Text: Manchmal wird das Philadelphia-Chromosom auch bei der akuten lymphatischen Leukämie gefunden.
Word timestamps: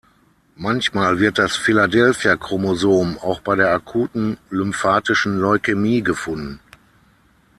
Manchmal 0.55 1.19
wird 1.19 1.37
das 1.37 1.55
Philadelphia-Chromosom 1.55 3.19
auch 3.19 3.39
bei 3.41 3.55
der 3.55 3.69
akuten 3.71 4.39
lymphatischen 4.49 5.37
Leukämie 5.37 6.01
gefunden. 6.01 6.59